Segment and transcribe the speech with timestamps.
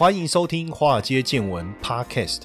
[0.00, 2.44] 欢迎收听《华尔街见闻》Podcast。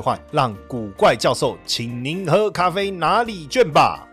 [0.00, 4.06] 换让古怪教授请您喝咖啡拿礼券吧。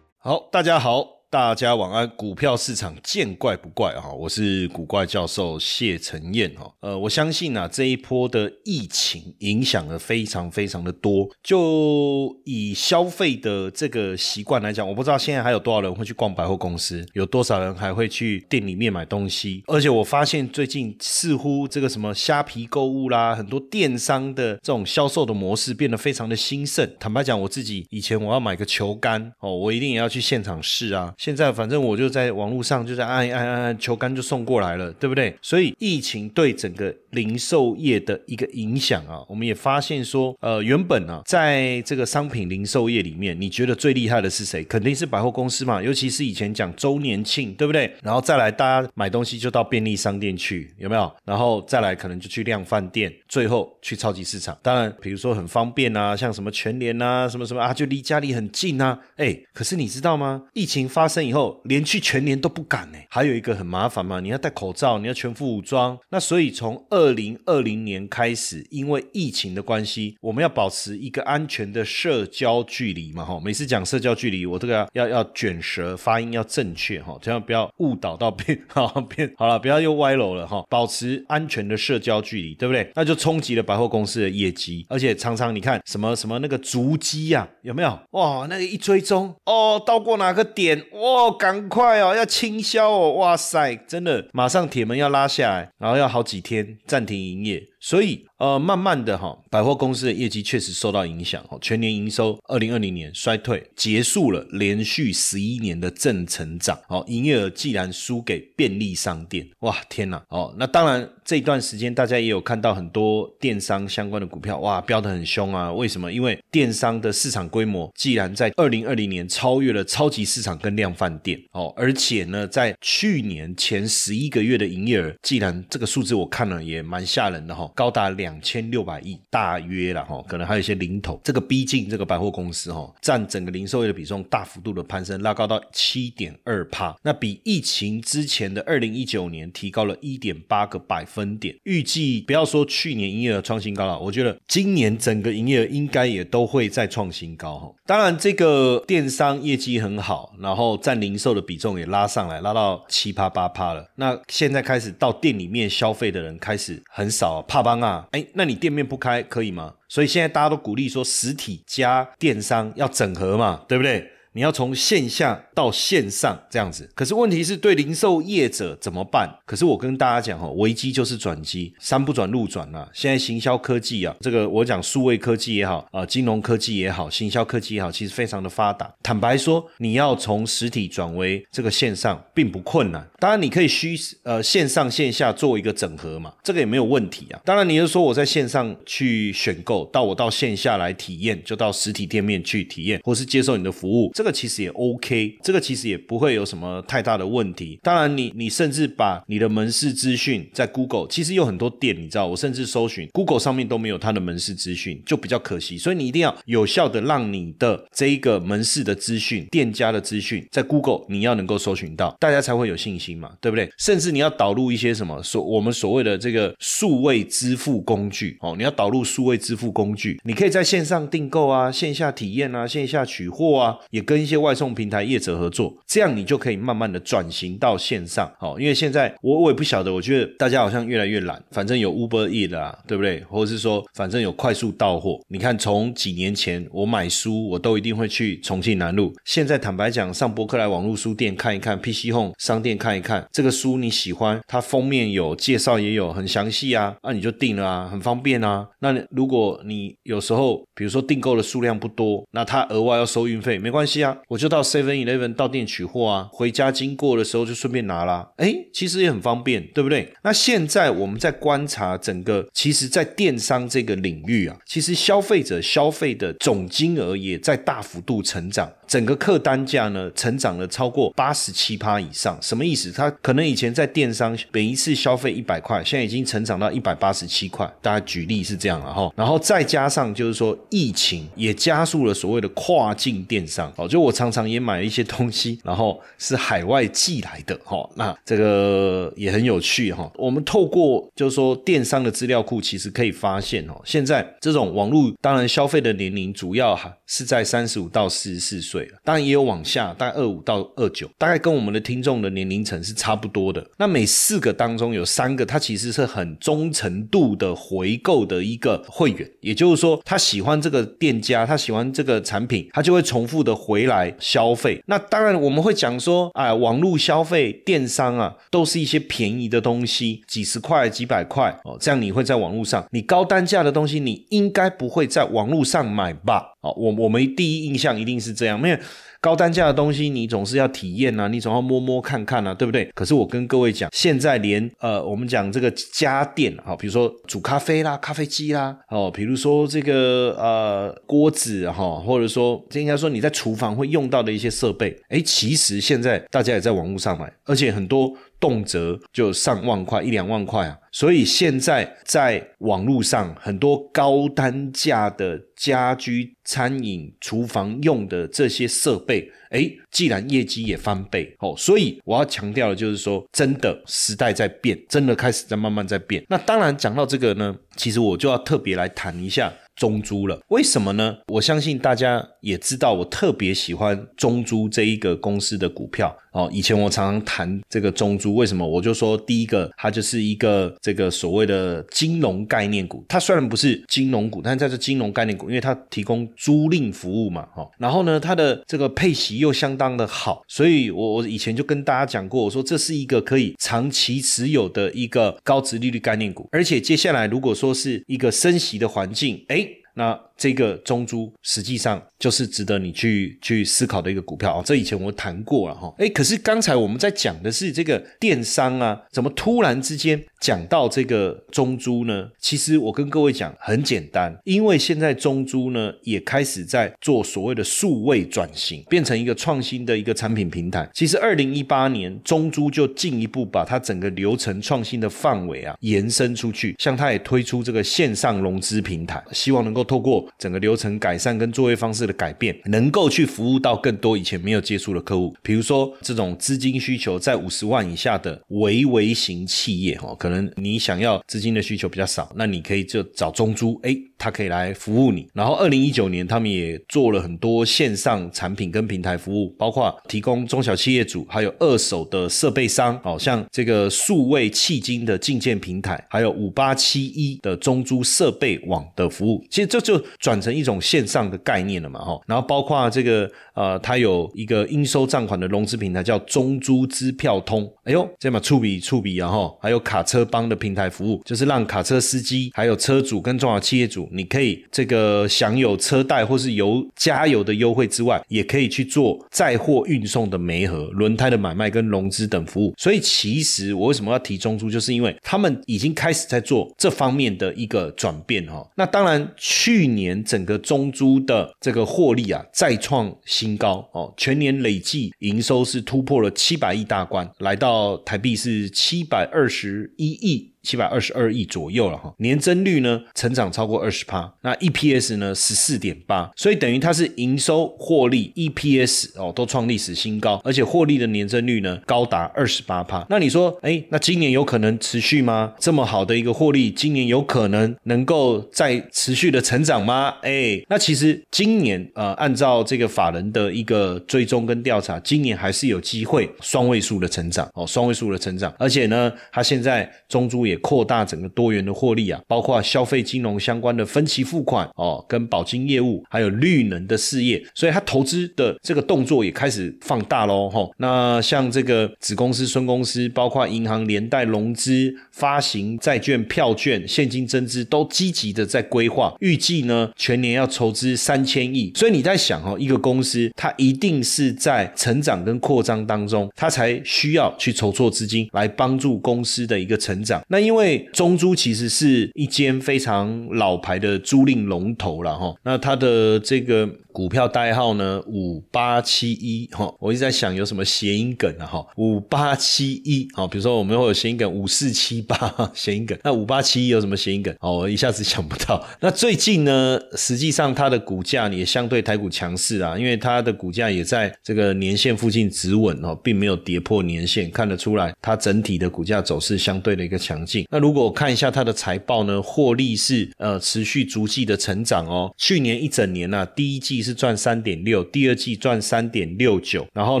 [0.18, 1.19] 好，大家好。
[1.32, 26.92] 大家晚安，股票市场见怪不怪哈，我是古怪教授谢承彦哈，呃，我相信啊这一波的疫情影响了非常非常的多，就以消费的这个习惯来讲，我不知道现在还有多少人会去逛百货公司，有多少人还会去店里面买东西，而且我发现最近似乎这个什么虾皮购物啦，很多电商的这种销售的模式变得非常的兴盛。
[26.98, 31.14] 坦白讲，我自己以前我要买个球杆哦，我一定也要去现场试啊。
[31.20, 35.36] 现在反正我就在网络上，就在按按按按球杆就送过来了，对不对？
[35.42, 44.64] 所以疫情对整个零售业的一个影响啊，我们也发现说，呃，原本呢，在这个商品零售业里面，你觉得最厉害的是谁？
[44.64, 47.94] 肯定是百货公司嘛，尤其是以前讲周年庆，对不对？
[48.02, 51.14] 然后再来，大家买东西就到便利商店去，有没有？
[51.26, 54.56] 然后再来，可能就去量饭店，最后去超级市场。
[54.62, 58.98] 当然，比如说很方便啊，像什么全联啊，什么什么啊，就离家里很近啊。
[59.16, 60.44] 哎，可是你知道吗？
[60.54, 62.98] 疫情发生以后，连去全年都不敢呢。
[63.10, 65.98] 还有一个很麻烦嘛，你要戴口罩，你要全副武装。
[66.10, 73.24] 那所以从二零二零年开始，因为疫情的关系，我们要保持一个安全的社交距离嘛。
[73.24, 80.64] 哈，每次讲社交距离，我这个要要卷舌，发音要正确哈，千万不要误导到 变哈变好了，不要又歪楼了哈。
[80.68, 82.90] 保持安全的社交距离，对不对？
[82.94, 87.98] 那就冲击了百货公司的业绩，而且常常你看什么什么那个足迹呀，有没有？
[88.12, 90.80] 哇，那个一追踪哦，到过哪个点？
[91.00, 93.12] 哇赶快哦，要清销哦！
[93.12, 97.62] 哇塞，真的，马上铁门要拉下来，然后要好几天暂停营业。
[97.80, 101.56] 所以，呃，慢慢的哈，百货公司的业绩确实受到影响哈。
[101.62, 106.78] 全年营收二零二零年衰退，结束了连续十一年的正成长。
[106.88, 110.22] 哦，营业额既然输给便利商店，哇，天哪！
[110.28, 115.72] 哦，那当然这一段时间大家也有看到很多电商相关的股票，哇，飙得很凶啊。
[115.72, 116.12] 为什么？
[116.12, 127.69] 因为电商的市场规模既然在二零二零年超越了超级市场跟量贩店，哦，而且呢，在去年前十一个月的营业额，既然这个数字我看了也蛮吓人的哈。
[127.74, 131.20] 高达两千六百亿，大约了哈，可能还有一些零头。
[131.22, 141.54] 这个逼近这个百货公司哈，占整个零售业的比重大幅度的攀升，拉高到七点二帕，那比疫情之前的二零一九年提高了一点八个百分点。
[141.62, 147.72] 预计不要说去年营业额创新高了，我觉得今年整个营业额应该也都会再创新高哈。
[147.86, 153.86] 当然，这个电商业绩很好，然后占零售的比重也拉上来，拉到七趴八趴了。
[153.94, 157.59] 那现在开始到店里面消费的人开始很少，怕。
[157.62, 159.74] 帮啊，哎，那你店面不开可以吗？
[159.88, 164.10] 所以现在大家都鼓励说，实体加电商要整合嘛，对不对？
[164.32, 169.28] 你要从线下到线上这样子，可是问题是对零售业者怎么办？
[169.44, 172.88] 可是我跟大家讲哈，危机就是转机，山不转路转啊。
[172.94, 178.88] 现在行销科技啊，这个我讲数位科技也好啊，金融科技也好，行销科技也好，其实非常的发达。
[179.02, 183.04] 坦白说，你要从实体转为这个线上，并不困难。
[183.18, 187.40] 当然，你可以虚呃线上线下做一个整合嘛，这个也没有问题啊。
[187.44, 194.12] 当然，你是说我在线上去选购，到我到线下来体验，就到实体店面去体验，或是接受你的服务。
[194.20, 197.80] 这个其实也 OK，这个其实也不会有什么太大的问题。
[197.82, 205.78] 当然，你你甚至把你的门市资讯在 Google，其实有很多店，你知道，我甚至搜寻 Google 上面都没有它的门市资讯，就比较可惜。
[205.78, 213.72] 所以你一定要有效的让你的这一个门市的资讯、店家的资讯在 Google 你要能够搜寻到，大家才会有信心嘛，对不对？
[213.78, 224.04] 甚至你要导入一些什么所我们所谓的这个数位支付工具哦，你要导入数位支付工具，你可以在线上订购啊，线下体验啊，线下取货啊，也。
[224.10, 228.28] 跟一些外送平台业者合作，这样你就可以慢慢的转型到线上。
[228.40, 233.22] 好，因为现在我我也不晓得，我觉得大家好像越来越懒，反正有 Uber E 的啊，对不对？
[233.28, 235.20] 或者是说，反正有快速到货。
[235.28, 239.14] 你看，从几年前我买书，我都一定会去重庆南路。
[239.24, 248.66] 现在坦白讲，上博客来网络书店看一看，PC Home 商店看一看，这个书你喜欢，它封面有介绍，也有很详细啊，那你就定了啊，很方便啊。
[248.80, 254.02] 那如果你有时候，比如说订购的数量不多，那他额外要收运费，没关系。
[254.02, 258.26] 啊，我就到 Seven Eleven 到店取货啊，回家经过的时候就顺便拿啦。
[258.38, 260.10] 哎，其实也很方便，对不对？
[260.22, 268.72] 那现在我们在观察整个，其实，在电商这个领域啊，其实消费者消费的总金额也在大幅度成长。
[268.90, 272.90] 整个客单价呢，成长了超过八十七趴以上，什么意思？
[272.90, 277.64] 它可能以前在电商每一次消费一百块，现在已经成长到一百八十七块。
[277.80, 290.10] 大家举例是这样了哈，然后再加上就是说疫情也加速了所谓的跨境电商哦，就我常常也买一些东西，然后是海外寄来的哈，那这个也很有趣哈。
[290.16, 298.79] 我们透过就是说电商的资料库，其实可以发现哦，现在这种网络当然消费的年龄主要哈是在三十五到四十四岁。
[299.02, 303.66] 当然也有往下，大概二五到二九，大概跟我们的听众的年龄层是差不多的。
[303.78, 314.82] 那每四个当中有三个，他其实是很忠诚度的回购的一个会员，也就是说，他喜欢这个店家，他喜欢这个产品，他就会重复的回来消费。
[314.86, 326.49] 那当然我们会讲说，哎，网络消费电商啊，都是一些便宜的东西，几十块、几百块哦，这样你会在网络上，你高单价的东西，你应该不会在网络上买吧？
[326.62, 328.78] 好，我我们第一印象一定是这样，因为
[329.18, 332.90] 高单价的东西你总是要体验啊，你总要摸摸看看啊，对不对？
[332.94, 348.14] 可是我跟各位讲，现在连呃，我们讲这个家电啊，比如说煮咖啡啦、咖啡机啦，哦，比如说这个呃锅子哈，或者说应该说你在厨房会用到的一些设备，哎，其实现在大家也在网络上买，而且很多。
[348.40, 366.24] 动辄就上万块一两万块啊，所以现在在网络上很多高单价的家居、餐饮、厨房用的这些设备，哎，既然业绩也翻倍哦，所以我要强调的就是说，真的时代在变，真的开始在慢慢在变。
[366.30, 369.52] 那当然讲到这个呢，其实我就要特别来谈一下。
[369.76, 371.16] 中珠了，为什么呢？
[371.28, 376.48] 我相信大家也知道，我特别喜欢中珠这一个公司的股票哦。
[376.52, 378.66] 以前我常常谈这个中珠，为什么？
[378.66, 383.04] 我就说第一个，它就是一个这个所谓的金融概念股。
[383.08, 387.68] 它虽然不是金融股，但在这金融概念股，因为它提供租赁服务嘛，哈。
[387.78, 396.48] 然后呢，它的这个配息又相当的好，所以我我以前就跟大家讲过，我说这是一个可以长期持有的一个高值利率概念股。
[396.52, 399.66] 而且接下来如果说是一个升息的环境，哎。
[399.94, 412.30] 那这个中珠实际上就是值得你去去思考的一个股票啊，这以前我谈过了哈，哎，可是刚才我们在讲的是这个电商啊，怎么突然之间讲到这个中珠呢？
[412.38, 420.88] 其实我跟各位讲很简单，因为现在中珠呢也开始在做所谓的数位转型，变成一个创新的一个产品平台。
[420.94, 435.34] 其实二零一八年中珠就进一步把它整个流程创新的范围啊延伸出去，像它也推出这个线上融资平台，希望能够透过整个流程改善跟作业方式的改变，能够去服务到更多以前没有接触的客户。
[435.42, 445.26] 比如说这种资金需求在五十万以下的微微型企业，哈，可能你想要资金的需求比较少，那你可以就找中租，哎，它可以来服务你。
[445.34, 459.44] 然后二零一九年，他们也做了很多线上产品跟平台服务，包括提供中小企业主还有二手的设备商，好像这个数位迄金的进件平台，还有五八七一的中租设备网的服务。
[459.50, 482.74] 其实这就转成一种线上的概念了嘛，哈，然后包括这个呃，它有一个应收账款的融资平台叫中珠支票通，哎呦，这么触笔触笔然后还有卡车帮的平台服务，就是让卡车司机还有车主跟中小企业主，你可以这个享有车贷或是油加油的优惠之外，也可以去做载货运送的煤和、轮胎的买卖跟融资等服务。
[482.76, 488.68] 所以其实我为什么要提中珠，就是因为他们已经开始在做这方面的一个转变，哈。
[488.76, 490.09] 那当然去年。
[490.10, 500.49] 年整个中珠的这个获利啊再创新高哦，全年累计营收是突破了七百亿大关，来到台币是七百二十一亿。
[500.62, 513.06] 七百二十二亿左右了哈，年增率呢成长超过二十趴，那 EPS 呢十四点八，所以等于它是营收、获利、EPS 哦都创历史新高，而且获利的年增率呢高达二十八趴。
[513.08, 515.54] 那你说，哎，那今年有可能持续吗？
[515.58, 520.14] 这么好的一个获利，今年有可能能够再持续的成长吗？
[520.22, 530.60] 哎，那其实今年呃，按照这个法人的一个追踪跟调查，今年还是有机会双位数的成长哦，双位数的成长，而且呢，它现在中珠也。
[530.70, 540.48] 扩大整个多元的获利啊，包括消费金融相关的分期付款哦，跟保金业务，还有绿能的事业，所以它投资的这个动作也开始放大喽。
[540.48, 551.72] 吼，那像这个子公司、孙公司，包括银行连带融资、发行债券、票券、现金增资，都积极的在规划，预计呢全年要筹资三千亿。
[551.74, 560.20] 所以你在想哦，一个公司它一定是在成长跟扩张当中，它才需要去筹措资金来帮助公司的一个成长。
[560.28, 566.68] 那因为中租其实是一间非常老牌的租赁龙头了哈，那它的这个。
[566.92, 575.16] 股票代号呢五八七一哈，我一直在想有什么谐音梗啊哈，五八七一好，比如说我们会有谐音梗五四七八
[575.54, 577.34] 谐音梗，那五八七一有什么谐音梗？
[577.40, 578.66] 哦，我一下子想不到。
[578.80, 590.46] 那最近呢，实际上它的股价也相对台股强势啊，因为它的股价也在这个年线附近止稳哦，并没有跌破年线，看得出来它整体的股价走势相对的一个强劲。
[590.50, 596.79] 那如果我看一下它的财报呢，获利是呃持续逐季的成长哦，去年一整年呢，第一季。
[596.82, 600.00] 是赚三点六，第二季赚三点六九，然后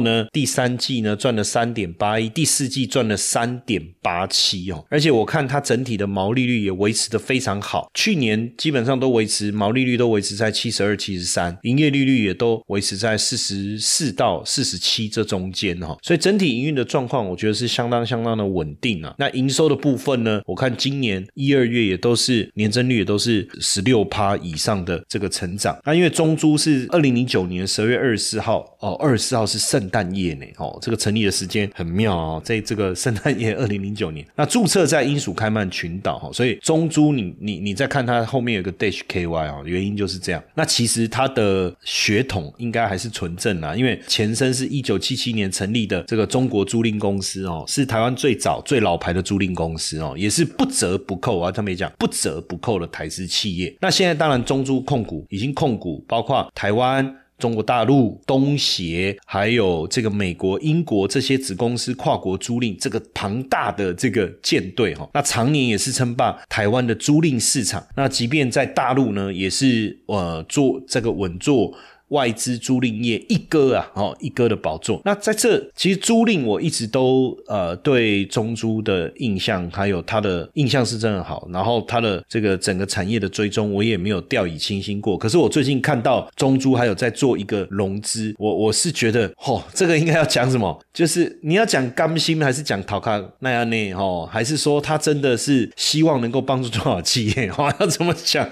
[0.00, 4.84] 呢，第三季呢赚了三点八一，第四季赚了三点八七哦。
[4.88, 15.96] 而且我看它整体的毛利率也维持的非常好，去年基本上都维持毛利率都维持在七十二、七十三，营业利率也都维持在四十四到四十七这中间哈。
[16.02, 19.14] 所以整体营运的状况，我觉得是相当相当的稳定啊。
[19.18, 25.78] 那营收的部分呢，我看今年一二月也都是年增率也都是十六趴以上的这个成长。
[25.84, 40.42] 那因为中租是是二零零九年十二月二十四号哦，二十四号是圣诞夜呢哦，这个成立的时间很妙哦，在这个圣诞夜 二零零九年，那注册在英属开曼群岛哈，所以中珠你你你再看它后面有个 dash ky 哦，原因就是这样。
[40.54, 53.76] 那其实它的血统应该还是纯正啊，因为前身是一九七七年成立的这个中国租赁公司哦，是台湾最早最老牌的租赁公司哦，也是不折不扣啊，他们讲不折不扣的台资企业。
[53.80, 56.30] 那现在当然中珠控股已经控股，包括。
[56.54, 67.84] 台湾、中国大陆、东协，还有这个美国、英国这些子公司跨国租赁，这个庞大的这个舰队哈，那常年也是称霸台湾的租赁市场。
[67.96, 71.74] 那即便在大陆呢，也是呃做这个稳坐。
[72.10, 75.00] 外资租赁业一哥啊，哦一哥的宝座。
[75.04, 85.16] 那在这其实租赁我一直都呃对中租的印象还有它的印象是真的好，然后它的这个整个产业的追踪我也没有掉以轻心过。
[85.18, 90.78] 可是我最近看到中租还有在做一个融资，我我是觉得哦这个应该要讲什么？
[90.92, 93.92] 就是你要讲甘心还是讲陶卡那样呢？
[93.94, 97.48] 哦还是说他真的是希望能够帮助多少企业？
[97.56, 98.48] 哦 要怎么讲？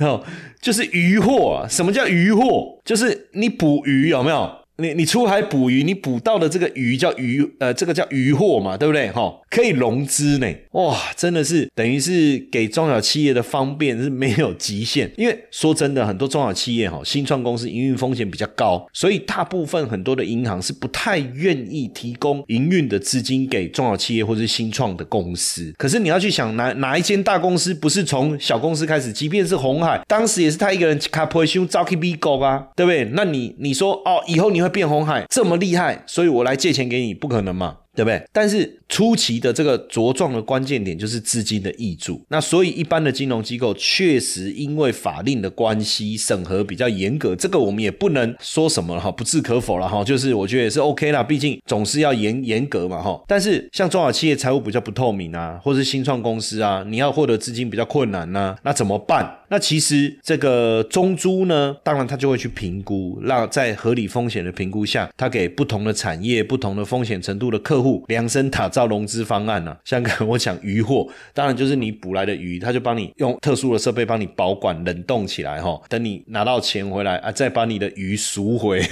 [0.00, 0.22] 哦
[0.60, 1.68] 就是渔获啊？
[1.68, 2.80] 什么叫渔获？
[2.84, 4.61] 就是是你捕鱼有没有？
[4.78, 9.10] 你你出海捕鱼，你捕到的这个鱼叫鱼，呃，这个叫渔获嘛，对不对？
[9.10, 15.12] 哈，可以融资呢，哇，真的是等于是给中小企业的方便是没有极限。
[15.16, 25.72] 因为说真的，很多中小企业哈，新创公司营运风险比较高，所以大部分很多的银行是不太愿意提供营运的资金给中小企业或者是新创的公司。
[25.76, 29.12] 可是你要去想，哪哪一间大公司不是从小公司开始？
[29.12, 33.04] 即便是红海，当时也是他一个人卡普修招 K B 狗啊，对不对？
[33.12, 34.72] 那你你说哦，以后你会？
[34.72, 37.76] 变红海这么厉害，所以我来借钱给你，不可能嘛？
[37.94, 38.24] 对不对？
[38.32, 42.20] 但是初期的这个茁壮的关键点就是资金的挹注。
[42.28, 50.04] 那所以一般的金融机构确实因为法令的关系，审核比较严格，这个我们也不能说什么了哈，不置可否了哈。
[50.04, 53.18] 就是我觉得也是 OK 啦，毕竟总是要严严格嘛哈。
[53.26, 59.38] 但是像中小企业财务比较不透明啊，或是新创公司啊，你要获得资金比较困难呢，那怎么办？
[59.48, 69.76] 那其实这个中租呢，当然他就会去评估，让在合理风险的评估下，他给不同的产业、不同的风险程度的客户量身打造融资方案呢。
[69.84, 78.82] 像跟我讲鱼货，当然就是你捕来的鱼，他就帮你用特殊的设备帮你保管冷冻起来哈，等你拿到钱回来啊，再把你的鱼赎回。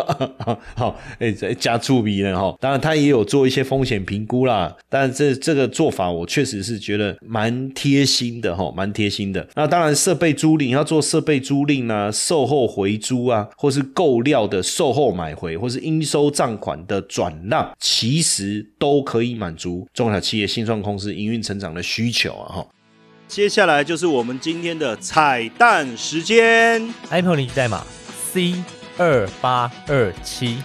[0.74, 2.56] 好，哎，加注笔了哈。
[2.58, 9.46] 当然他也有做一些风险评估啦，但这这个做法我确实是觉得蛮贴心的哈，蛮贴心的。
[9.54, 9.94] 那当然。
[10.00, 22.48] 设备租赁要做设备租赁啊，售后回租啊，或是购料的售后买回，或是应收账款的转让，其实都可以可以满足中小企业新创公司营运成长的需求啊！
[22.56, 22.66] 哈，
[23.28, 27.84] 接下来就是我们今天的彩蛋时间，Apple 领取代码
[28.32, 28.54] C
[28.96, 30.56] 二八二七。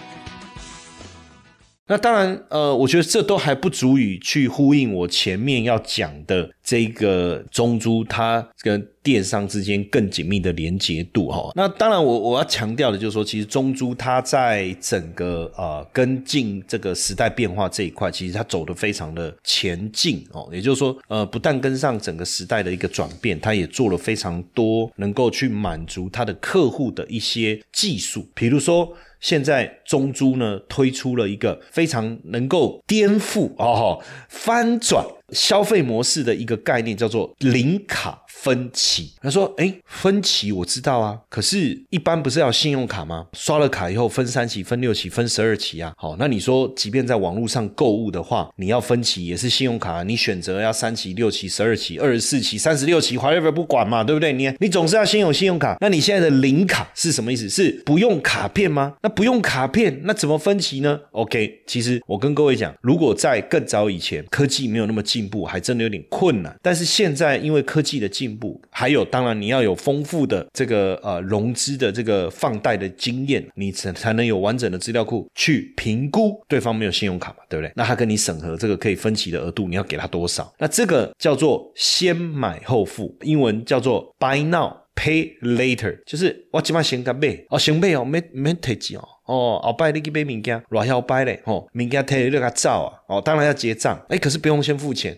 [1.88, 11.52] 那当然，呃，我觉得这都还不足以去呼应我前面要讲的这个中珠它跟电商之间更紧密的连结度哈。
[11.54, 20.48] 那当然，我我要强调的就是说，其实中珠它在整个呃跟进这个时代变化这一块，其实它走的非常的前进哦。
[20.52, 28.92] 也就是说，呃，不但跟上整个时代的一个转变，它也做了非常多能够去满足它的客户的一些技术，比如说。
[29.26, 38.22] 现在中珠呢推出了一个非常能够颠覆哦翻转消费模式的一个概念，叫做零卡。
[38.42, 43.26] 分期，他说：“哎，分期我知道啊，可是一般不是要信用卡吗？
[43.32, 45.92] 刷了卡以后分三期、分六期、分十二期啊。
[45.96, 54.32] 好，那你说，即便在网络上购物的话，你要分期也是信用卡，你选择要三期、六期、十二期、二十四期、三十六期，whatever 不管嘛，对不对？
[54.32, 55.76] 你你总是要先有信用卡。
[55.80, 57.48] 那你现在的零卡是什么意思？
[57.48, 58.94] 是不用卡片吗？
[59.02, 66.54] 那不用卡片，那怎么分期呢？OK，其实我跟各位讲，如果在更早以前，科技没有那么进步，还真的有点困难。
[66.62, 77.70] 但是现在因为科技的进进步，还有，当然你要有丰富的这个呃融资的这个放贷的经验，你才才能有完整的资料库去评估对方没有信用卡嘛，对不对？
[77.76, 80.52] 那他跟你审核这个可以分期的额度，你要给他多少？
[80.58, 89.06] 那这个叫做先买后付，英文叫做 Buy Now Pay Later，就是我今晚先给买哦，先买哦，没没退钱哦。
[89.26, 95.16] 哦，后摆你去买物件，偌要摆嘞，吼，物件退你个走啊，哦，当然要结账，哎，可是不用先付钱，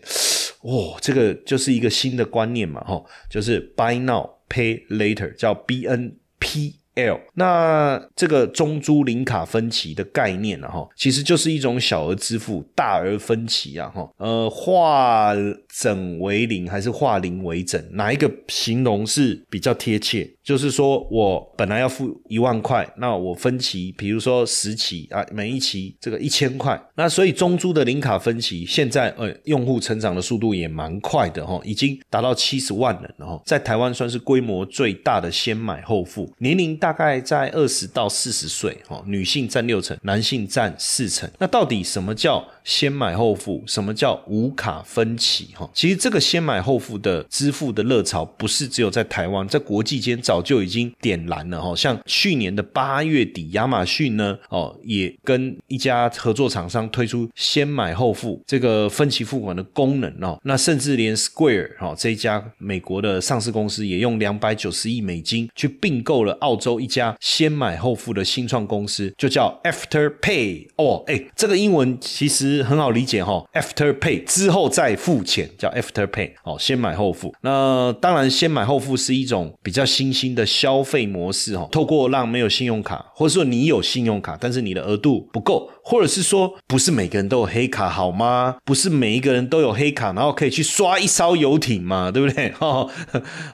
[0.62, 6.76] 哦，这个就是一个新的观念嘛，吼，就是 buy now pay later，叫 B N P。
[6.98, 10.68] L，那这个中租零卡分期的概念呢？
[10.68, 13.88] 哈，其实就是一种小额支付，大额分期啊！
[13.94, 15.32] 哈，呃，化
[15.68, 17.80] 整为零还是化零为整？
[17.92, 20.28] 哪一个形容是比较贴切？
[20.42, 36.87] 就是说我本来要付一万块，那我分期，比如说十期啊，每一期这个一千块，那所以中租的零卡分期现在呃，用户成长的速度也蛮快的哈，已经达到七十万人了哈，在台湾算是规模最大的先买后付，年龄大。
[36.88, 41.30] 大概在二十到四十岁，哦，女性占六成，男性占四成。
[41.36, 42.42] 那到底什么叫？
[42.68, 45.48] 先买后付，什么叫无卡分期？
[45.54, 51.58] 哈，其实这个先买后付的支付的热潮，不是只有在台湾，在国际间早就已经点燃了。
[51.62, 60.38] 哈，像去年的八月底，亚马逊呢，哦，也跟一家合作厂商推出先买后付这个分期付款的功能哦。
[60.44, 70.66] 那甚至连 Square 哈这一家美国的上市公司，也用两百九十亿美金去并购了澳洲一家先买后付的新创公司，就叫 After Pay。
[70.76, 72.57] 哦，哎，这个英文其实。
[72.62, 77.34] 很好理解哈，After Pay 之后再付钱叫 After Pay，哦，先买后付。
[77.42, 85.70] 那当然，先买后付是一种比较新兴的消费模式哈，透过让没有信用卡，或者说你有信用卡，但是你的额度不够。
[85.88, 88.58] 或者是说，不是每个人都有黑卡好吗？
[88.62, 92.52] 不是每一个人都有黑卡，然后可以去刷一艘游艇嘛，对不对？
[92.60, 92.86] 哦，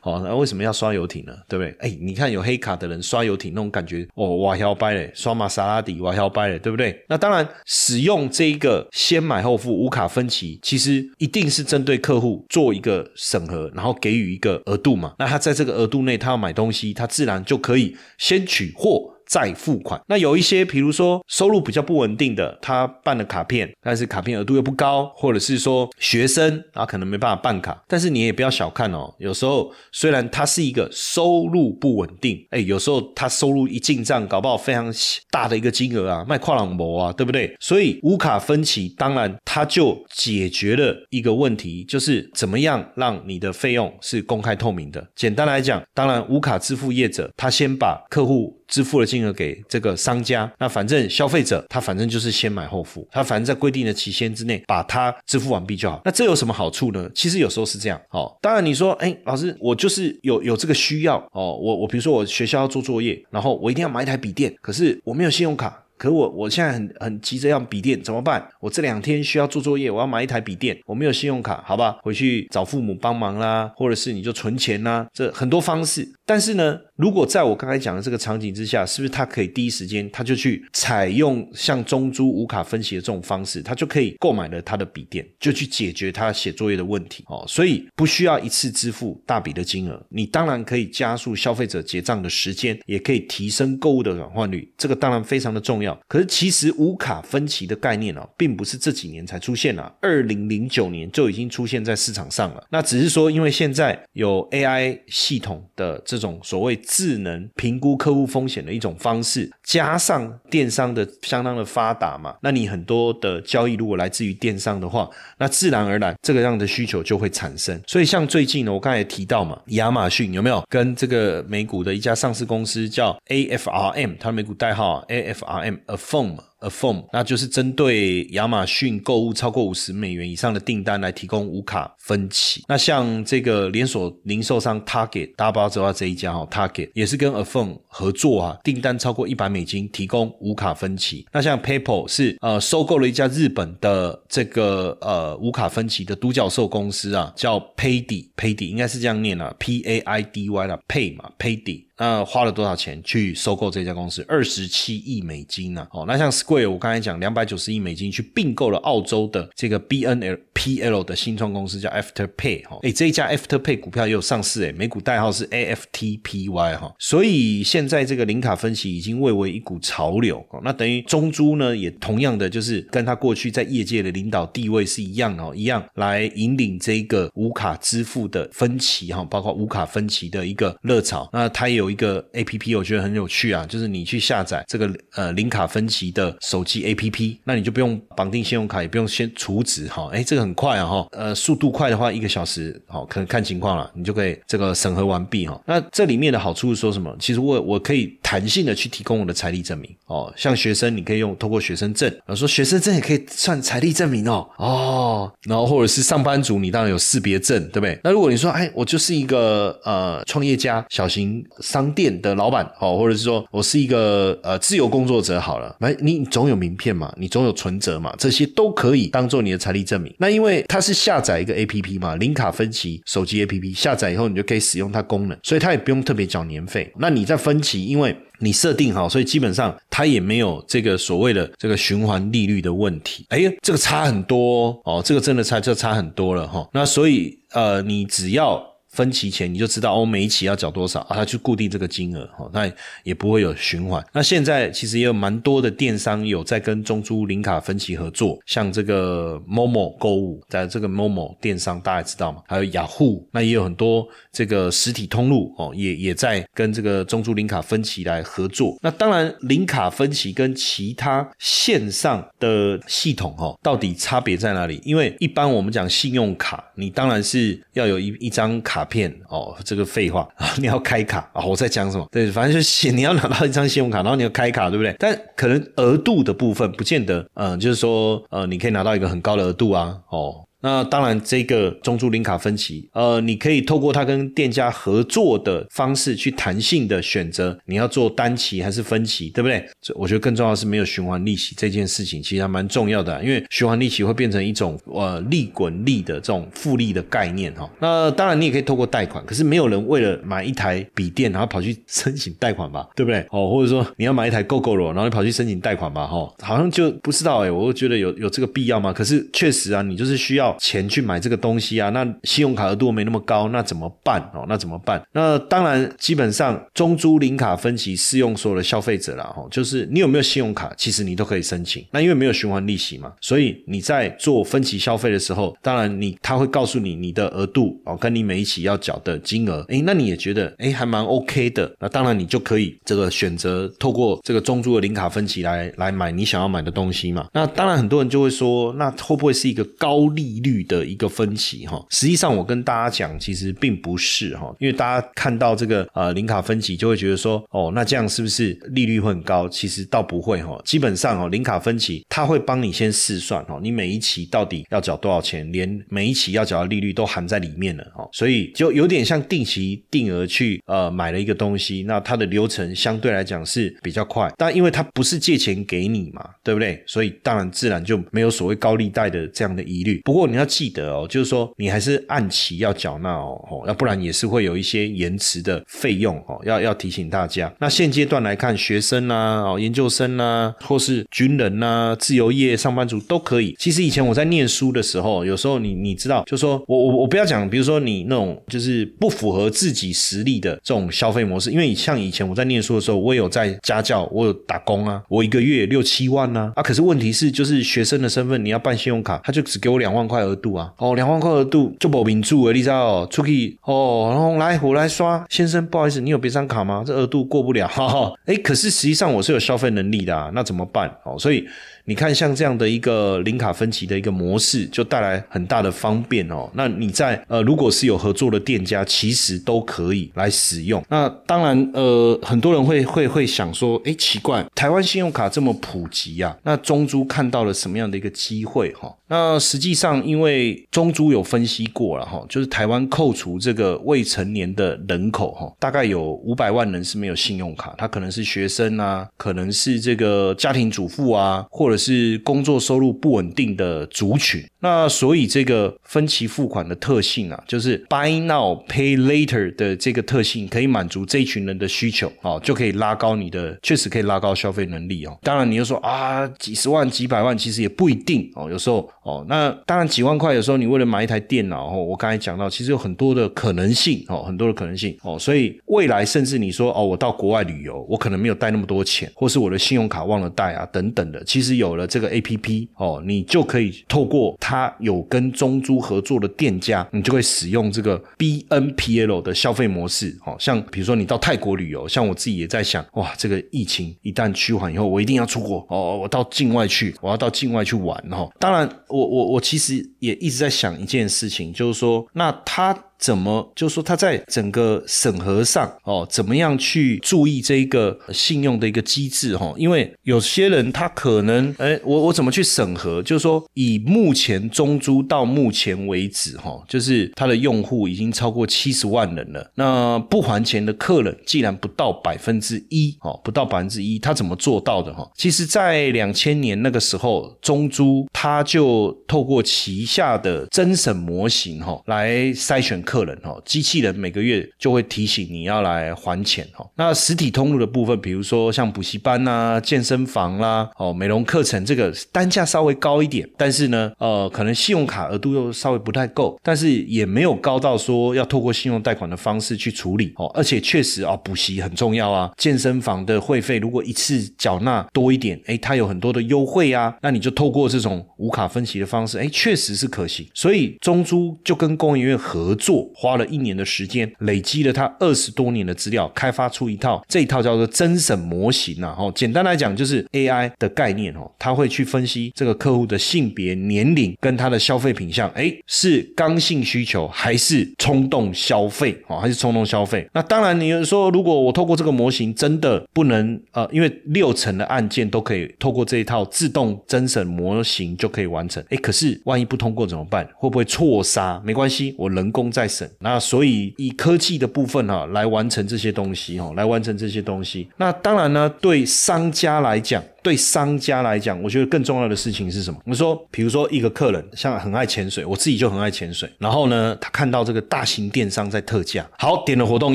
[0.03, 1.33] 好，那为什么要刷游艇呢？
[1.49, 1.73] 对不对？
[1.79, 7.05] 哎，你看有黑卡的人刷游艇那种感觉，哦，哇，摇摆嘞，刷玛莎拉蒂，哇，摇摆嘞，对不对？
[7.09, 15.15] 那当然，使用这一个先买后付无卡分期，其实一定是针对客户做一个审核，然后给予一个额度嘛。
[15.21, 19.14] 那他在这个额度内，他要买东西，他自然就可以先取货。
[19.27, 27.83] 再付款，那有一些，比如说收入比较不稳定的，他办了卡片，但是卡片额度又不高，或者是说学生啊，可能没办法办卡。
[27.89, 34.93] 但是你也不要小看哦，有时候虽然他是一个收入不稳定，哎，有时候他收入一进账，搞不好非常
[35.31, 37.55] 大的一个金额啊，卖跨朗膜啊，对不对？
[37.61, 45.07] 所以无卡分期，当然他就解决了一个问题，就是怎么样让你的费用是公开透明的。
[45.15, 48.61] 简单来讲，当然无卡支付业者，他先把客户。
[48.69, 56.01] 支付了金额给这个商家，那反正消费者他反正就是先买后付，他反正在规定的期限之内把它支付完毕就好。
[56.05, 57.09] 那这有什么好处呢？
[57.15, 65.81] 其实有时候是这样，哦，当然你说，哎，老师，我就是有有这个需要，哦，我我比如说我学校要做作业，然后我一定要买一台笔电，可是我没有信用卡。
[65.97, 68.45] 可我我现在很很急着要笔电怎么办？
[68.59, 76.07] 我这两天需要做作业，我要买一台笔电，我没有信用卡，好吧，回去找父母帮忙啦，或者是你就存钱啦，这很多方式。
[76.27, 87.45] 但是呢，如果在我刚才讲的这个场景之下，是不是他可以第一时间他就去采用像中租无卡分析的这种方式，他就可以购买了他的笔电，就去解决他写作业的问题哦。
[87.47, 95.95] 所以不需要一次支付大笔的金额，你当然可以加速消费者结账的时间，也可以提升购物的转换率，这个当然非常的重要。
[96.09, 102.65] 可是其实无卡分期的概念啊，并不是这几年才出现啊，二零零九年就已经出现在市场上了。
[102.71, 117.81] 那只是说，因为现在有 AI 系统的这种所谓智能评估客户风险的一种方式，加上电商的相当的发达嘛，那你很多的交易如果来自于电商的话，那自然而然这个样的需求就会产生。
[117.89, 126.37] 所以像最近呢，我刚才也提到嘛，亚马逊有没有跟这个美股的一家上市公司叫 AFRM，它的美股代号 AFRM，Affirm。
[126.69, 132.65] phone，那就是针对亚马逊购物超过五十美元以上的订单来提供无卡分期。
[132.69, 141.27] 那像这个连锁零售商 Target，大家不知道这一家哈，Target 也是跟 A phone 合作啊，订单超过一百美金提供无卡分期。
[141.33, 151.84] 那像 PayPal 是呃收购了一家日本的这个呃无卡分期的独角兽公司啊，叫 Paydy，Paydy 应该是这样念啊，P A I D Y 啦，Pay 嘛，Paydy。
[151.97, 154.25] 那花了多少钱去收购这家公司？
[154.27, 155.87] 二十七亿美金呢？
[155.93, 166.49] 哦，那像 Square，我刚才讲两百九十亿美金去并购了澳洲的这个 B N L P L 的新创公司叫 Afterpay 哈，哎，这一家 Afterpay 股票也有上市哎，美股代号是 A F T P
[166.49, 181.84] Y 哈，所以现在这个零卡分期已经蔚为一股潮流哦，那等于中珠呢也同样的就是跟他过去在业界的领导地位是一样哦，一样来引领这个无卡支付的分期哈，包括无卡分期的一个热潮，那它有。
[181.85, 195.61] 有一个 A P P，我觉得很有趣啊，就是你去下载这个呃零卡分期的手机 A P P，那你就不用绑定信用卡，也不用先储值哈，哎，这个很快啊哈，呃，速度快的话一个小时，好，可能看情况了，你就可以这个审核完毕哈。
[195.67, 197.15] 那这里面的好处是说什么？
[197.21, 207.99] 其实我我可以弹性的去提供我的财力证明哦，像学生你可以用透过学生证，我说学生证也可以算财力证明哦，哦，然后或者是上班族，你当然有识别证，对不对？
[208.03, 211.45] 那如果你说哎，我就是一个呃创业家，小型。
[211.75, 220.15] 商店的老板哦，或者是说我是一个呃自由工作者好了，来你总有名片嘛，你总有存折嘛，这些都可以当做你的财力证明。
[220.17, 226.93] 那因为它是下载一个 A P P 嘛，零卡分期手机 A P P 下载以后，你就可以使用它功能，所以它也不用特别缴年费。
[226.97, 233.27] 那你在分期，因为你设定好，所以基本上它也没有这个所谓的这个循环利率的问题。
[233.31, 236.69] 哎，这个差很多哦，这个真的差就差很多了哈。
[236.73, 238.65] 那所以呃，你只要。
[238.95, 241.17] 分期前你就知道哦，每一期要缴多少啊？
[241.17, 242.71] 它去固定这个金额哦，那
[243.03, 244.03] 也不会有循环。
[244.13, 252.41] 那现在其实也有蛮多的电商有在跟中珠零卡分期合作，像这个 Momo 购物，在这个 Momo 电商大家知道吗？
[252.47, 258.79] 还有雅虎，那也有很多这个实体通路哦，也也在跟这个中珠零卡分期来合作。
[258.81, 264.81] 那当然，零卡分期跟其他线上的系统哈，到底差别在哪里？
[264.85, 268.84] 因为一般我们讲信用卡，你当然是要有一一张卡。
[268.85, 270.49] 片哦，这个废话啊！
[270.59, 271.45] 你要开卡啊！
[271.45, 272.07] 我在讲什么？
[272.11, 274.95] 对，反正就是你要拿到一张信用卡，然后你要开卡，对不对？
[274.99, 280.45] 但可能额度的部分不见得，嗯，就是说，呃，你可以拿到一个很高的额度啊，哦。
[280.65, 289.63] 那当然，这个中珠零卡分期，呃，你可以透过它跟店家合作的方式去弹性的选择，你要做单期还是分期，对不对？
[289.83, 297.71] 这我觉得更重要是没有循环利息这件事情，其实还蛮重要的，因为循环利息会变成一种呃利滚利的这种复利的概念哈。
[297.79, 303.21] 那当然你也可以透过贷款，可是没有人为了买一台笔电然后跑去申请贷款吧，对不对？
[303.29, 308.95] 哦，或者说你要买一台 GoGo 然后你跑去申请贷款吧，哈，好像就不知道哎，我觉得有有这个必要吗？
[308.95, 310.54] 可是确实啊，你就是需要。
[310.59, 314.45] 钱去买这个东西啊，那信用卡额度没那么高，那怎么办哦？
[314.49, 315.03] 那怎么办？
[315.13, 321.85] 那当然，基本上中租零卡分期适用所有的消费者啦，哈，就是你有没有信用卡，其实你都可以申请。
[321.91, 337.27] 那因为没有循环利息嘛，所以你在做分期消费的时候，当然你他会告诉你你的额度哦，跟你每一期要缴的金额，诶，那你也觉得诶还蛮 OK 的，那当然你就可以这个选择透过这个中租的零卡分期来来买你想要买的东西嘛。
[337.33, 340.85] 那当然很多人就会说，那会不会是一个高利率的？
[340.85, 349.49] 一个分歧哈，实际上我跟大家讲，其实并不是哈，因为大家看到这个呃零卡分歧，就会觉得说，哦，那这样是不是利率会很高？
[349.49, 366.83] 其实倒不会哈，基本上哦，零卡分期它会帮你先试算哦，你每一期到底要缴多少钱，连每一期要缴的利率都含在里面了哦，所以就有点像定期定额去呃买了一个东西，那它的流程相对来讲是比较快，但因为它不是借钱给你嘛，对不对？
[366.87, 370.01] 所以当然自然就没有所谓高利贷的这样的疑虑。
[370.05, 377.53] 不过你你要记得哦，就是说你还是按期要缴纳哦，要不然也是会有一些延迟的费用哦，要要提醒大家。
[377.61, 383.55] 那现阶段来看，学生啊、哦研究生啊，或是军人呐、自由业上班族都可以。
[383.61, 400.24] 其实以前我在念书的时候，有时候你你知道，就说我我我不要讲，比如说你那种就是不符合自己实力的这种消费模式，因为像以前我在念书的时候，我有在家教，我有打工啊，我一个月六七万呐啊，可是问题是就是学生的身份，你要办信用卡，他就只给我两万块。
[400.25, 402.85] 额度啊，哦，两万块额度就保民主诶，你知道？
[402.85, 406.83] 哦出去哦，然后来我来刷，先生不好意思，你有别张卡吗？
[406.87, 408.13] 这额度过不了，哈哈。
[408.27, 410.91] 哎，可是实际上我是有消费能力的啊，那怎么办？
[411.05, 411.47] 哦，所以。
[411.87, 416.51] 你看，像这样的一个零卡分期的一个模式，就带来很大的方便哦。
[416.55, 420.83] 那你在呃，如果是有合作的店家，其实都可以来使用。
[420.89, 428.91] 那当然，呃，很多人会会会想说，哎，奇怪，台湾信用卡这么普及啊，那中珠看到了什么样的一个机会哈？
[429.09, 441.74] 那实际上，因为中珠有分析过了哈，就是台湾扣除这个未成年的人口哈，大概有五百万人是没有信用卡，他可能是学生啊，可能是这个家庭主妇啊，或者。
[441.77, 455.19] 是工作收入不稳定的族群，那所以这个分期付款的特性啊，就是 buy now pay later 的这个特性，可以满足这一群人的需求哦，就可以拉高你的，确实可以拉高消费能力哦。
[455.23, 458.49] 当然，你又说啊，几十万、几百万，其实也不一定哦。
[458.51, 465.19] 有时候哦，那当然几万块，有时候你为了买一台电脑哦，我刚才讲到，其实有很多的可能性哦，很多的可能性哦。
[465.19, 471.64] 所以未来甚至你说哦，我到国外旅游，我可能没有带那么多钱，或是我的信用卡忘了带啊，等等的，其实有。
[471.65, 480.17] 有了这个 A P P 哦，你就可以透过它有跟中珠合作的店家，你就会使用这个 B N P L 的消费模式。
[480.27, 488.31] 哦，像比如说你到泰国旅游，像我自己也在想，哇，这个疫情一旦趋缓以后，我一定要出国哦，我到境外去，我要到境外去玩哦。
[488.39, 492.77] 当然，我我我其实也一直在想一件事情，就是说，那他。
[492.99, 499.53] 怎么就是说他在整个审核上哦，怎么样去注意这一个信用的一个机制哈？
[499.57, 503.03] 因为有些人他可能哎，我我怎么去审核？
[503.03, 509.51] 就是说以目前中租到目前为止哈，就是他的用户已经超过七十万人了。
[509.55, 515.09] 那不还钱的客人既然不到百分之一哦，不到百分之一，他怎么做到的哈？
[515.17, 523.05] 其实，在两千年那个时候，中租他就透过旗下的增审模型哈来筛选客。
[523.05, 526.67] 人哦，机器人每个月就会提醒你要来还钱哦。
[526.77, 540.27] 那实体通路的部分，比如说像补习班呐、健身房啦、哦美容课程，这个单价稍微高一点，但是呢，呃，可能信用卡额度又稍微不太够，但是也没有高到说要透过信用贷款的方式去处理哦。
[540.35, 550.27] 而且确实啊，补习很重要啊，健身房的会费如果一次缴纳多一点，哎，它有很多的优惠啊，那你就透过这种无卡分期的方式，哎，确实是可行。
[550.33, 552.74] 所以中租就跟工研院合作。
[552.95, 558.95] 花了一年的时间，累积了他二十多年的资料，开发出一套这一套叫做真审模型啊。
[558.99, 570.09] 哦，简单来讲就是 AI 的概念哦，他会去分析这个客户的性别、年龄跟他的消费品项，哎，是刚性需求还是冲动消费哦，还是冲动消费？
[570.13, 580.29] 那当然，你说如果我透过这个模型真的不能呃，因为六成的案件都可以透过这一套自动真审模型就可以完成，哎，可是万一不通过怎么办？
[580.37, 581.41] 会不会错杀？
[581.45, 582.64] 没关系，我人工再。
[583.01, 587.69] 那所以以科技的部分哈来完成这些东西哈，来完成这些东西。
[587.77, 590.03] 那当然呢，对商家来讲。
[590.25, 592.81] 对商家来讲，我觉得更重要的事情是什么？
[592.87, 596.27] 我们说，比如说一个客人像很爱潜水，我自己就很爱潜水。
[596.39, 599.95] 然后呢，他看到这个大型电商在特价，好点了活动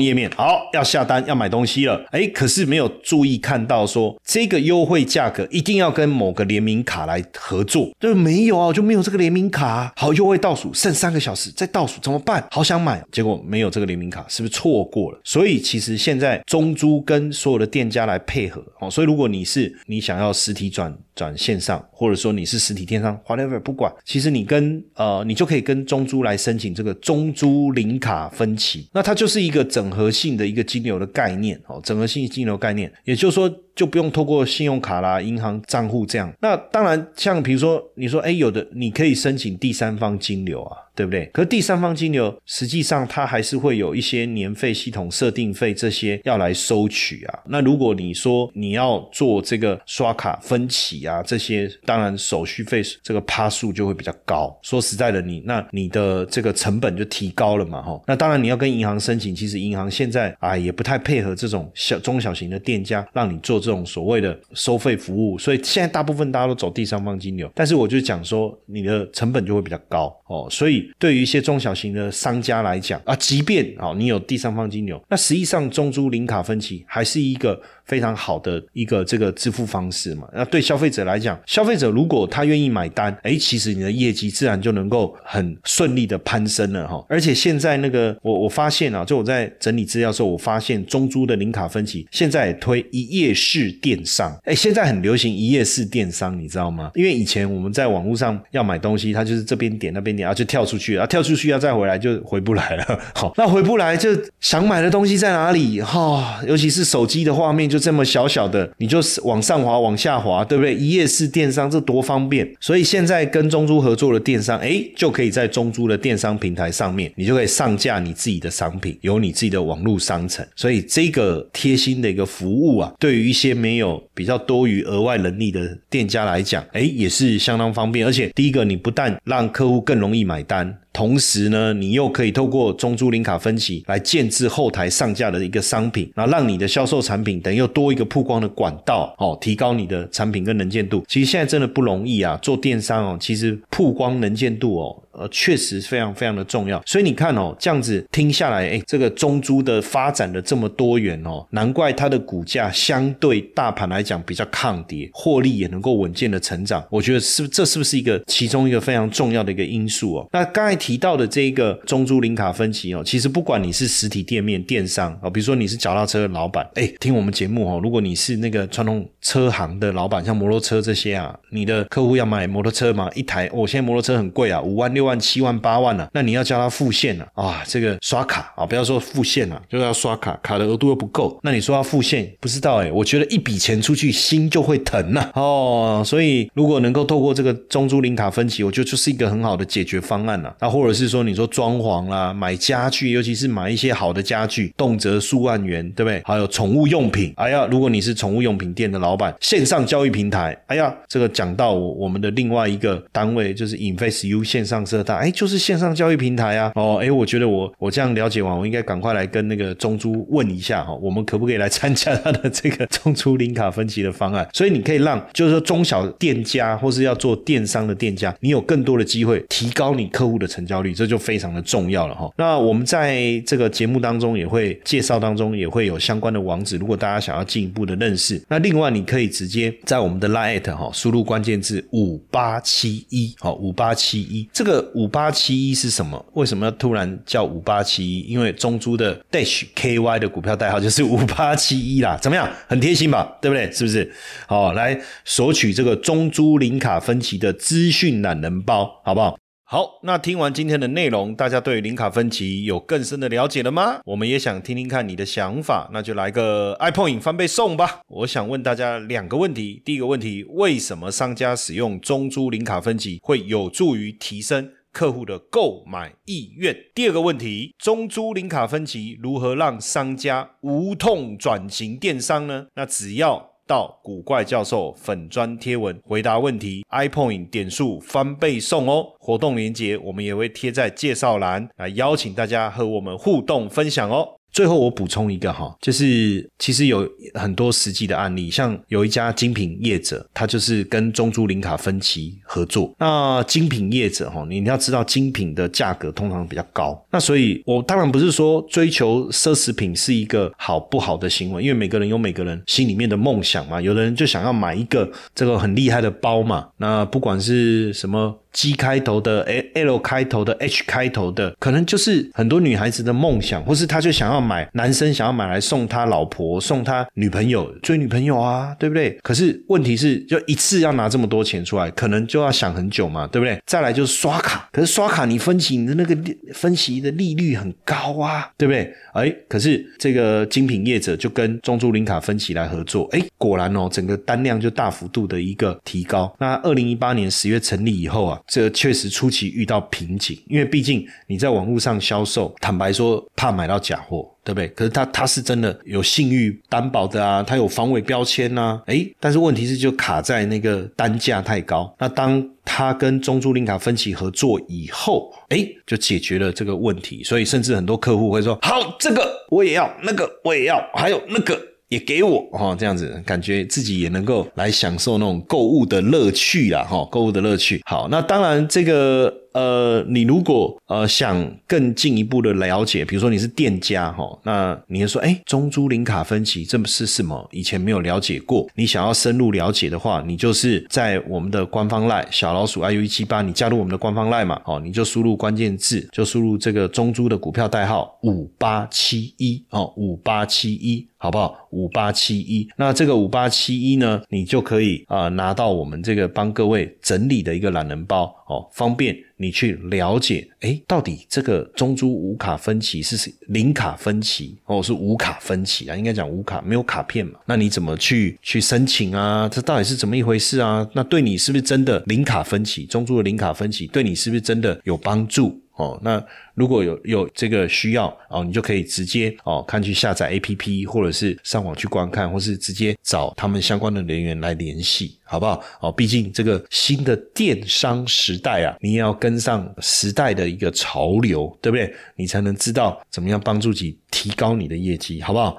[0.00, 2.00] 页面，好要下单要买东西了。
[2.12, 9.92] 哎，可是没有注意看到说这个优惠价格一定要跟某个联名卡来合作，对，没有啊，就没有这个联名卡。
[9.96, 12.46] 好，优惠倒数剩三个小时，再倒数怎么办？
[12.52, 15.18] 好想买，结果没有这个联名卡，是不是错过了？
[15.24, 18.88] 所以其实现在中租跟所有的店家来配合哦。
[18.88, 20.19] 所以如果你是你想。
[20.20, 33.54] 然后实体转转线上，或者说你是实体电商，whatever，不管，其实你跟呃，你就可以跟中租来申请这个中租零卡分期，那它就是一个整合性的一个金流的概念哦，整合性金流概念，也就是说。
[33.72, 36.30] 就不用透过信用卡啦、银行账户这样。
[36.42, 41.24] 那当然，像比如说，你说，哎，有的你可以申请第三方金流啊，对不对？
[41.32, 47.38] 可是第三方金流实际上它还是会有一些年费、系统设定费这些要来收取啊。
[47.46, 54.54] 那如果你说你要做这个刷卡分期啊，啊这些当然手续费这个趴数就会比较高。
[54.62, 57.98] 说实在的，你那你的这个成本就提高了嘛，哈。
[58.06, 63.70] 那当然你要跟银行申请，其实银行现在啊也不太配合这种小中小型的店家让你做这。
[63.70, 70.48] 种所谓的收费服务，所以现在大部分大家都走第三方金流，但是我就讲说，你的成本就会比较高哦。
[70.50, 77.62] 所以对于一些中小型的商家来讲啊，即便啊你有第三方金流，那实际上中租零卡分期还是一个。
[77.90, 80.28] 非常好的一个这个支付方式嘛。
[80.32, 87.04] 那对消费者来讲，消费者如果他愿意买单，哎，其实你的业绩自然就能够很顺利的攀升了哈。
[87.08, 96.92] 而且现在那个我我发现啊，就我在整理资料的时候，我发现中珠的零卡分期现在也推一页式电商，哎，现在很流行一页式电商，你知道吗？
[96.94, 103.00] 因为以前我们在网络上要买东西，它就是这边点那边点，然后就跳出去，然后跳出去要再回来就回不来了。
[103.14, 105.80] 好，那回不来就想买的东西在哪里？
[105.80, 110.74] 哈，尤其是手机的画面就这么小小的，你就是往上滑往下滑，对不对？
[110.74, 120.46] 一页式电商这多方便，所以现在跟中珠合作的电商，哎，就可以在中珠的电商平台上面，你就可以上架你自己的商品，有你自己的网络商城。
[120.54, 128.06] 所以这个贴心的一个服务啊，对于一些没有比较多余额外能力的店家来讲，哎，也是相当方便。
[128.06, 130.78] 而且第一个，你不但让客户更容易买单。
[130.92, 141.04] 同时呢，你又可以透过中租零卡分期来建制后台上架的一个商品，然后让你的销售产品等于又多一个曝光的管道，哦，提高你的产品跟能见度。
[141.06, 145.02] 其实现在真的不容易啊，做电商哦，其实曝光能见度哦。
[145.12, 156.84] 呃，确实非常非常的重要，所以你看哦，这样子听下来，哎，这个中珠的发展的这么多元哦，难怪它的股价相对大盘来讲比较抗跌，获利也能够稳健的成长。
[156.88, 160.28] 我觉得是这是不是一个其中一个非常重要的一个因素哦？
[160.32, 174.99] 那刚才提到的这一个中珠零卡分期哦，其实不管你是实体店面电商啊，比如说你是脚踏车的老板，哎，听我们节目哦，如果你是那个传统车行的老板，像摩托车这些啊，你的客户要买摩托车嘛，一台，我现在摩托车很贵啊，五万六。
[175.00, 177.62] 六万七万八万了，那你要叫他付现了啊？
[177.66, 190.54] 这个刷卡啊，不要说付现了，就是要刷卡，卡的额度又不够，那你说要付现，不知道哎，我觉得一笔钱出去心就会疼呐哦，所以如果能够透过这个中租零卡分期，我觉得就是一个很好的解决方案了。
[190.60, 196.20] 那或者是说你说装潢啦，买家具，尤其是买一些好的家具，动辄数万元，对不对？
[196.26, 204.84] 还有宠物用品，哎呀，如果你是宠物用品店的老板，线上交易平台，哎呀，这个讲到我们的另外一个单位就是 InfaceU 线上。
[204.90, 206.72] 这大哎，就是线上交易平台啊！
[206.74, 214.48] 哦，哎，我觉得我我这样了解完，我应该赶快来跟那个中珠问一下哈，我们可不可以来参加他的这个中珠零卡分期的方案？
[214.52, 222.28] 所以你可以让就是说中小店家或是要做电商的店家，你有更多的机会提高你客户的成交率，这就非常的重要了哈。
[222.36, 234.79] 那我们在这个节目当中也会介绍当中也会有相关的网址，如果大家想要进一步的认识，那另外你可以直接在我们的 Line 哈输入关键字五八七一好五八七一这个。
[234.94, 236.24] 五八七一是什么？
[236.34, 238.20] 为什么要突然叫五八七一？
[238.22, 242.18] 因为中珠的 Dash KY 的股票代号就是五八七一啦。
[242.20, 242.48] 怎么样？
[242.68, 243.36] 很贴心吧？
[243.40, 243.70] 对不对？
[243.72, 244.12] 是不是？
[244.46, 249.36] 好，来索取这个中珠零卡分期的资讯懒人包，好不好？
[249.72, 254.00] 好，那听完今天的内容，大家对零卡分期有更深的了解了吗？
[254.04, 258.00] 我们也想听听看你的想法，那就来个 iPhone 翻倍送吧。
[258.08, 264.72] 我想问大家两个问题：第一个问题，为什么商家使用中珠零卡分期会有助于提升？
[264.92, 266.76] 客户的购买意愿。
[266.92, 272.66] 第二个问题，中租零卡分期如何让商家无痛转型电商呢？
[272.74, 279.06] 那只要到古怪教授粉砖贴文回答问题，iPoint 点数翻倍送哦。
[279.20, 284.39] 活动链接我们也会贴在介绍栏，来邀请大家和我们互动分享哦。
[284.52, 292.92] 最后我补充一个哈，就是其实有很多实际的案例，像有一家精品业者，他就是跟中珠零卡分期合作。
[292.98, 308.36] 那精品业者哈，你你要知道精品的价格通常比较高，那所以我当然不是说追求奢侈品是一个好不好的行为，因为每个人有每个人心里面的梦想嘛，有的人就想要买一个这个很厉害的包嘛，那不管是什么。
[308.52, 319.18] G 开头的、L 开头的、H 开头的，可能就是很多女孩子的梦想，或是他就想要买，男生想要买来送他老婆、送他女朋友、追女朋友啊，对不对？
[319.22, 323.60] 可是问题是，就一次要拿这么多钱出来，可能就要想很久嘛，对不对？
[323.66, 326.16] 再来就是刷卡，可是刷卡你分期你的那个
[326.52, 328.92] 分期的利率很高啊，对不对？
[329.12, 336.34] 哎，可是这个精品业者就跟中珠零卡分期来合作，哎，果然哦，整个单量就大幅度的一个提高。
[336.38, 338.39] 那二零一八年十月成立以后啊。
[338.46, 344.68] 这确实初期遇到瓶颈，因为毕竟你在网络上销售，坦白说怕买到假货，对不对？
[344.68, 351.94] 可是他他是真的有信誉担保的啊，他有防伪标签呐，诶，但是问题是就卡在那个单价太高。
[351.98, 357.22] 那当他跟中珠林卡分期合作以后，诶，就解决了这个问题。
[357.24, 361.69] 所以甚至很多客户会说：好，这个我也要，那个我也要，还有那个。
[361.90, 367.82] 也给我哈，这样子感觉自己也能够来享受那种购物的乐趣啊哈，购物的乐趣。
[367.84, 377.48] 好，那当然这个呃，你如果呃想更进一步的了解，比如说你是店家哈，那你说哎，中租零卡分期这是什么？
[377.50, 391.06] 以前没有了解过，你想要深入了解的话，你就是在我们的官方赖小老鼠 iu 一七八，你加入我们的官方赖嘛，哦，你就输入关键字，就输入这个中租的股票代号五八七一哦，五八七一。
[391.22, 391.54] 好不好？
[391.72, 405.96] 五八七一，那这个五八七一呢，你就可以啊拿到我们这个帮各位整理的一个懒人包哦，方便你去了解，哎，到底这个中珠无卡分歧是零卡分歧哦，是无卡分歧啊？
[405.96, 407.40] 应该讲无卡，没有卡片嘛？
[407.46, 409.48] 那你怎么去去申请啊？
[409.48, 410.86] 这到底是怎么一回事啊？
[410.92, 412.84] 那对你是不是真的零卡分歧？
[412.84, 415.58] 中珠的零卡分歧对你是不是真的有帮助？
[415.80, 416.22] 哦，那
[416.54, 425.62] 如果有有这个需要哦，你就可以直接哦，看去下载 A P P，或者是上网去观看，或是直接找他们相关的人员来联系，好不好？
[425.80, 431.92] 哦，毕竟这个新的电商时代啊，你也要跟上时代的一个潮流，对不对？
[432.16, 435.58] 你才能知道怎么样帮助你提高你的业绩，好不好？